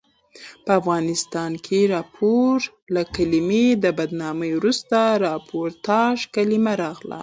[0.65, 2.55] په افغانستان کښي راپور
[2.93, 7.19] له کلمې د بدنامي وروسته راپورتاژ کلیمه راغله.